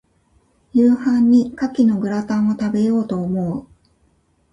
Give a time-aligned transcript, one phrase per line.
[0.73, 3.67] 夕飯に牡蠣のグラタンを、食べようと思う。